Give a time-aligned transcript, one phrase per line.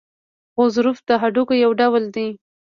[0.57, 2.27] غضروف د هډوکو یو ډول دی.